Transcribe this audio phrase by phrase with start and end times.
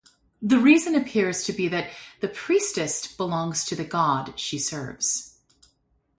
[0.41, 1.91] The reason appears to be that
[2.23, 5.35] a priestess belongs to the god she serves.